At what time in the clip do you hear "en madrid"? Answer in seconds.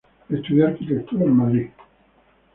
1.25-1.69